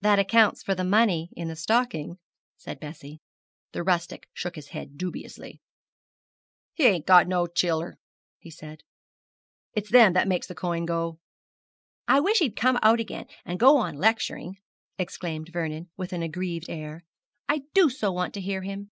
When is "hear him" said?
18.40-18.90